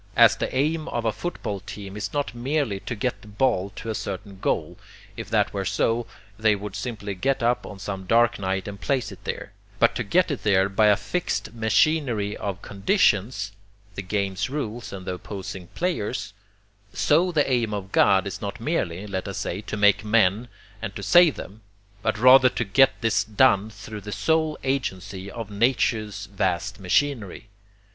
As 0.15 0.35
the 0.35 0.55
aim 0.55 0.87
of 0.87 1.05
a 1.05 1.11
football 1.11 1.59
team 1.59 1.95
is 1.95 2.11
not 2.11 2.33
merely 2.33 2.79
to 2.79 2.95
get 2.95 3.21
the 3.21 3.27
ball 3.27 3.69
to 3.75 3.91
a 3.91 3.93
certain 3.93 4.39
goal 4.39 4.79
(if 5.15 5.29
that 5.29 5.53
were 5.53 5.63
so, 5.63 6.07
they 6.39 6.55
would 6.55 6.75
simply 6.75 7.13
get 7.13 7.43
up 7.43 7.67
on 7.67 7.77
some 7.77 8.07
dark 8.07 8.39
night 8.39 8.67
and 8.67 8.81
place 8.81 9.11
it 9.11 9.23
there), 9.25 9.51
but 9.77 9.93
to 9.93 10.03
get 10.03 10.31
it 10.31 10.41
there 10.41 10.69
by 10.69 10.87
a 10.87 10.95
fixed 10.97 11.53
MACHINERY 11.53 12.35
OF 12.37 12.63
CONDITIONS 12.63 13.51
the 13.93 14.01
game's 14.01 14.49
rules 14.49 14.91
and 14.91 15.05
the 15.05 15.13
opposing 15.13 15.67
players; 15.75 16.33
so 16.91 17.31
the 17.31 17.47
aim 17.47 17.71
of 17.71 17.91
God 17.91 18.25
is 18.25 18.41
not 18.41 18.59
merely, 18.59 19.05
let 19.05 19.27
us 19.27 19.37
say, 19.37 19.61
to 19.61 19.77
make 19.77 20.03
men 20.03 20.47
and 20.81 20.95
to 20.95 21.03
save 21.03 21.35
them, 21.35 21.61
but 22.01 22.17
rather 22.17 22.49
to 22.49 22.63
get 22.65 22.99
this 23.01 23.23
done 23.23 23.69
through 23.69 24.01
the 24.01 24.11
sole 24.11 24.57
agency 24.63 25.29
of 25.29 25.51
nature's 25.51 26.25
vast 26.25 26.79
machinery. 26.79 27.49